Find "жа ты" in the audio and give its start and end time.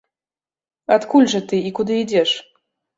1.37-1.63